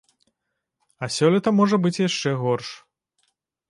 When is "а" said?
1.03-1.11